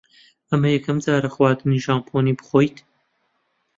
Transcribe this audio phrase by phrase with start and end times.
[0.49, 2.75] ئەمە یەکەم جارە خواردنی ژاپۆنی بخۆیت؟